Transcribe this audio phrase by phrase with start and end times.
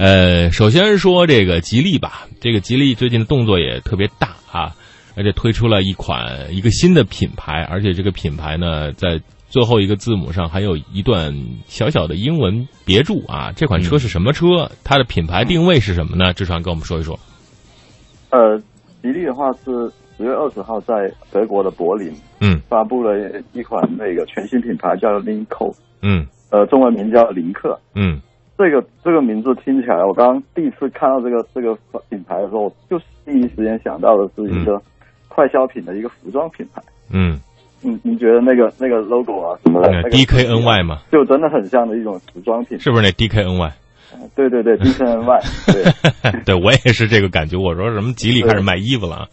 [0.00, 4.74] 呃，首先说这个吉利吧，这个吉利最近的动作也特别大啊，
[5.14, 11.34] 而且推出了一款一个新的品牌，而且这个品牌呢，在最后一个字母上还有一段
[11.66, 13.52] 小小的英文别注啊。
[13.54, 14.70] 这款车是什么车？
[14.82, 16.32] 它的品牌定位是什么呢？
[16.32, 17.20] 志川跟我们说一说。
[18.30, 18.58] 呃，
[19.02, 20.94] 吉利的话是十月二十号在
[21.30, 22.10] 德国的柏林，
[22.40, 23.12] 嗯发布了
[23.52, 27.78] 一款那个全新品牌叫 Linko，嗯呃，中文名叫林克。
[27.94, 28.18] 嗯
[28.60, 31.74] 这个这个名字听起来，我刚刚第一次看到这个这个
[32.10, 34.78] 品牌的时候，就是第一时间想到的是一个
[35.28, 36.82] 快消品的一个服装品牌。
[37.10, 37.40] 嗯，
[37.82, 42.78] 嗯，你觉得那个那个 logo 啊什么的，那那个 DKNY 嘛，就真的很像的一种服装品。
[42.78, 43.72] 是不是那 DKNY？
[44.36, 47.56] 对对对，DKNY，对 对我也是这个感觉。
[47.56, 49.26] 我说什么吉利开始卖衣服了啊？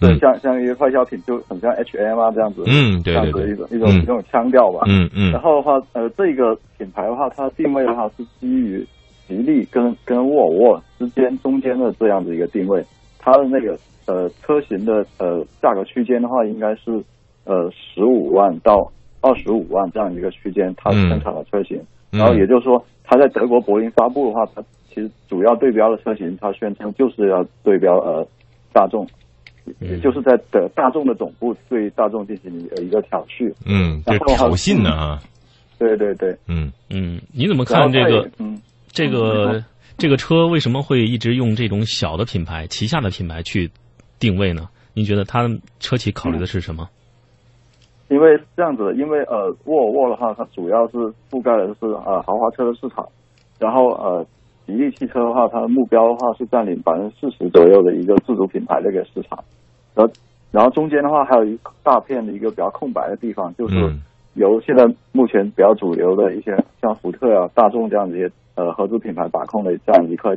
[0.00, 2.62] 对，嗯像像一个快消品，就很像 H&M 啊这样子。
[2.66, 4.80] 嗯对对对这样子一种一种嗯一种腔调吧。
[4.86, 8.86] 嗯嗯然后的话，呃，这个品牌的话，它定位的话是基于
[9.26, 12.84] 吉利跟跟沃尔沃之间中间的这样子一个定位。
[13.18, 17.02] 它的那个呃车型的呃价格区间的话，应该是
[17.44, 18.90] 呃十五万到
[19.22, 21.78] 二十五万这样一个区间，它嗯生产的车型。
[22.12, 28.24] 嗯然后也就是说，它在德国柏林发布的话，它其实主要对标的车型，它宣称就是要对标呃
[28.72, 29.04] 大众，
[29.80, 33.52] 也就是在的大众的总部对大众进行一个挑衅。
[33.64, 35.22] 嗯，这然后的话挑衅呢啊，
[35.78, 38.60] 对对对，嗯嗯，你怎么看这个嗯。
[38.96, 39.64] 这嗯个
[39.98, 43.68] 这个车为什么会一直用这种小的品牌旗下的品牌去
[44.20, 44.68] 定位呢？
[44.92, 46.88] 您觉得它车企考虑的是什么？
[48.08, 53.04] 因为这样子的，因为呃，沃尔沃的话，它主要是覆盖的是呃豪华车的市场，
[53.58, 54.24] 然后呃，
[54.66, 59.42] 吉利汽车的话，它的目标的话是占领百分之四十左右的一个自主品牌的一个市场，
[59.94, 60.12] 然后
[60.50, 64.02] 然后中间的话还有一大片的一个比较空白的地方，就是嗯。
[64.36, 70.36] 由现在目前比较主流的一些像福特啊、大众这样的一些呃合资品牌把控的这样一块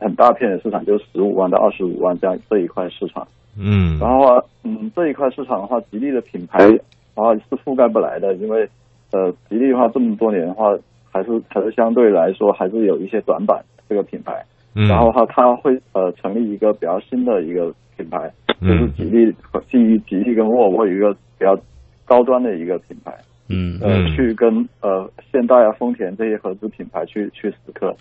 [0.00, 3.28] 很大片的市场，就是十五万到二十五万这样这一块市场。
[3.58, 3.98] 嗯。
[3.98, 6.80] 然后啊，嗯，这一块市场的话，吉利的品牌的
[7.14, 8.66] 话是覆盖不来的，因为
[9.12, 10.74] 呃，吉利的话这么多年的话，
[11.16, 14.44] 还是还是相对来说还是有一些短板这个品牌。
[14.74, 21.58] 嗯，然后的话，它会呃成立一个比较新的一个品牌，就是嗯吉利和基于吉利跟沃尔沃一个比较
[22.04, 23.10] 高端的一个品牌，
[23.48, 24.14] 嗯呃，嗯。
[24.14, 27.94] 去跟呃现代啊、丰田这些合资品牌去去死磕，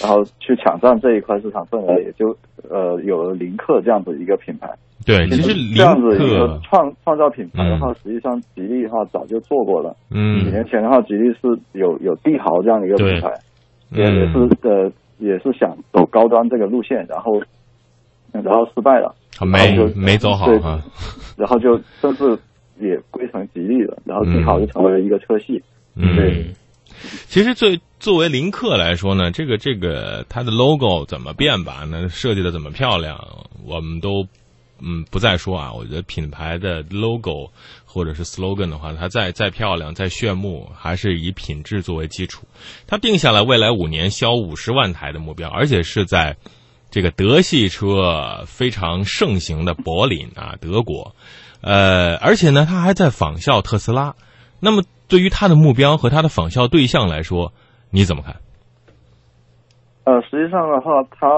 [0.00, 2.36] 然后去抢占这一块市场份额，也就
[2.70, 4.68] 呃有了林克这样子一个品牌。
[5.04, 9.96] 对，其实这样子一个，创创造品牌的话，嗯实际上吉利的话早就做过了。
[10.10, 13.32] 嗯几嗯年前的话，吉利是有有帝豪这样的一个品牌，
[13.90, 17.42] 也也是嗯，呃也是想走高端这个路线，然后
[18.30, 20.80] 然后失败了，好没然后就没走好对啊，
[21.36, 22.38] 然后就正式
[22.78, 25.60] 也归成吉利了，然后帝豪就成为了一个车系。
[25.96, 26.14] 嗯。
[26.14, 26.46] 对
[27.28, 33.18] 其实作作为林克来说呢，这个这个它的 logo 怎么变吧，那设计的怎么漂亮，
[33.64, 34.26] 我们都
[34.80, 35.72] 嗯不再说啊。
[35.72, 37.50] 我觉得品牌的 logo
[37.84, 42.46] 或者是 slogan 的话，它再再漂亮、再炫目，还是以品质作为基础。
[42.86, 46.36] 它定下了未来五年销五十万台的目标，而且是在
[46.90, 51.14] 这个德系车非常盛行的柏林啊，德国。
[51.62, 54.14] 呃，而且呢，它还在仿效特斯拉。
[54.58, 57.52] 那么，对于他的目标和他的仿效对象来说，
[57.90, 58.34] 你怎么看？
[60.04, 61.28] 呃，实际上的话，它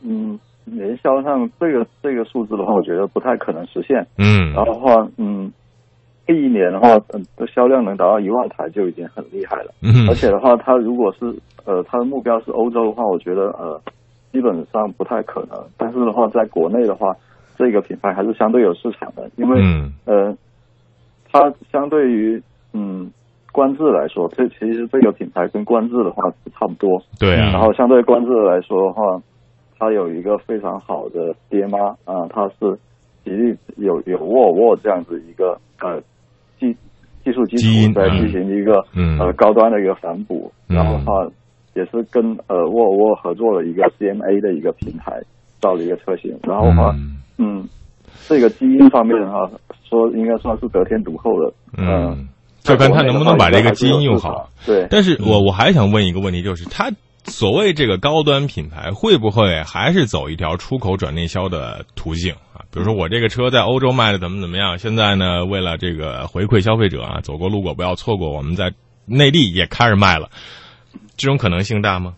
[0.00, 4.06] 嗯年销上这个这个数字的话，我觉得不太可能实现。
[4.18, 5.52] 嗯然后的话，嗯，
[6.28, 9.74] 第一年的话，嗯，的销量能达到一万台就已经很厉害了。
[9.82, 11.26] 嗯而且的话，它如果是
[11.64, 13.82] 呃，它的目标是欧洲的话，我觉得呃，
[14.32, 15.60] 基本上不太可能。
[15.76, 17.12] 但是的话，在国内的话，
[17.58, 20.32] 这个品牌还是相对有市场的，因为、嗯呃，
[21.30, 21.61] 它相对于嗯
[23.62, 27.00] 观致来说，这其实这个品牌跟观致的话是差不多。
[27.20, 29.22] 对啊，然后相对观致来说的话，
[29.78, 32.76] 它有一个非常好的爹妈啊，它是
[33.22, 36.02] 吉利有有沃尔沃这样子一个呃
[36.58, 36.76] 技
[37.22, 39.16] 技术基础在进行一个、嗯。
[39.20, 40.74] 呃高端的一个反哺，嗯。
[40.76, 41.24] 然后的话
[41.74, 45.22] 也是跟呃沃尔沃合作了一个 CMA 的一个平台
[45.60, 47.16] 造了一个车型，然后的话嗯。
[47.38, 47.68] 嗯
[48.28, 49.50] 这个基因方面的话
[49.88, 52.28] 说应该算是得天独厚的，嗯，
[52.62, 54.48] 就看他能不能把这个基因用好。。
[54.64, 56.90] 对，但是我我还想问一个问题，就是他
[57.24, 62.62] 所谓这个高端品牌，会不会还是走一条出口转内销的途径啊？
[62.72, 68.72] 比如说我这个车在欧洲卖的怎么怎么样，现在呢，为了这个回馈消费者啊，走过路过不要错过，我们在
[69.06, 70.30] 内地也开始卖了，
[71.16, 72.14] 这种可能性大吗？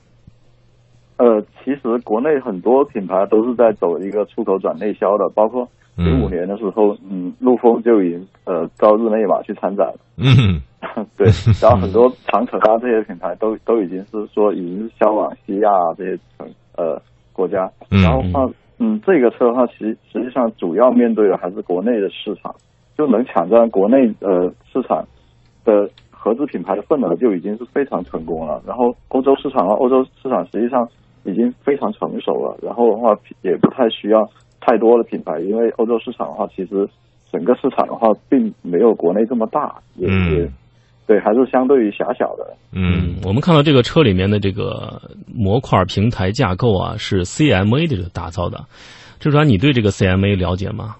[1.16, 9.98] 呃，其实国内很多品牌都是在走一个出口转内销的，包括零五年的时候，嗯，陆风就已经呃招日内瓦去参展了。
[10.16, 10.60] 嗯，
[11.16, 11.28] 对，
[11.62, 17.00] 然后很多长城啊这些品牌都都已经是说已经销往西亚啊这些城呃
[17.32, 22.54] 国家，嗯然后话嗯这个车的话，其实实际上主要面对的还是国内的市场，
[22.98, 25.04] 就能抢占国内呃市场
[25.64, 28.60] 的合资品牌的份额就已经是非常成功了。
[28.66, 30.88] 然后欧洲市场啊，欧洲市场实际上
[31.24, 34.28] 已经非常成熟了，然后的话也不太需要
[34.64, 36.88] 太多的品牌，因为欧洲市场的话，其实
[37.30, 40.08] 整个市场的话并没有国内这么大，也
[41.06, 42.56] 对，还是相对于狭小的。
[42.72, 45.02] 嗯我们看到这个车里面的这个
[45.34, 48.64] 模块平台架构啊，是 CMA 的这个打造的。
[49.20, 50.96] 周传，你对这个 CMA 了解吗？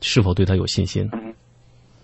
[0.00, 1.10] 是否对它有信心？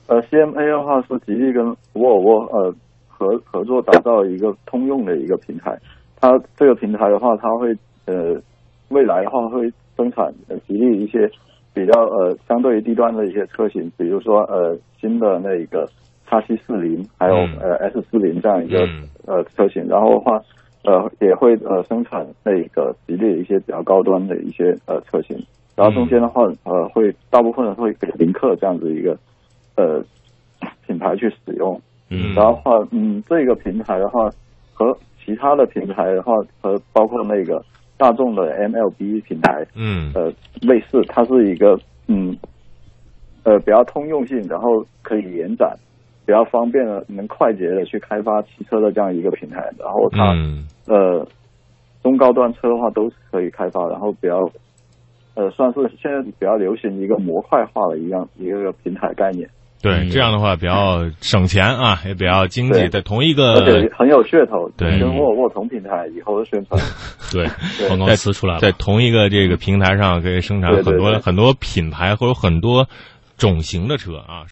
[0.09, 2.75] 呃，CMA 的话是吉利跟沃尔沃呃
[3.07, 5.79] 合合作打造一个通用的一个平台。
[6.21, 7.73] 它这个平台的话，它会
[8.07, 8.41] 呃
[8.89, 11.31] 未来的话会生产呃吉利一些
[11.73, 15.89] 比较呃相对于低端的一些车型，比如说呃新的那个
[16.27, 19.87] 叉七四零，还有嗯呃 S 四零这样一个、嗯呃车型。
[19.89, 20.41] 然后的话
[20.85, 25.37] 呃也会呃生产那个吉利一些比较高端的一些呃车型。
[25.77, 29.19] 然后中间的话，呃，会大部分人会给林克这样子一个
[29.77, 30.01] 呃
[30.87, 31.81] 品牌去使用。
[32.11, 34.31] 嗯然后的话，嗯，这个平台的话
[34.73, 37.61] 和其他的平台的话，和包括那个
[37.97, 40.13] 大众的 MLB 平台，嗯。
[40.15, 40.33] 呃，
[40.63, 42.37] 类似，它是一个嗯
[43.45, 45.77] 呃比较通用性，然后可以延展，
[46.27, 49.59] 比较方便的，能快捷的去开发汽车的这样一个平台。
[49.79, 50.67] 然后它、嗯。
[50.87, 51.27] 呃
[52.03, 54.39] 中高端车的话都是可以开发，然后比较
[55.35, 59.49] 呃算是现在比较流行一个模块化的一样一个平台概念，
[59.85, 66.81] 对，嗯这样的话比较省钱啊， 也比较经济，在同一个而且很有噱头，对跟沃尔沃同平台以后的宣传。
[67.31, 67.47] 对，
[67.79, 68.61] 对广告词出来了。
[68.61, 72.89] 在同一个这个平台上可以生产很多很多品牌或者很多
[73.37, 74.43] 种型的车啊。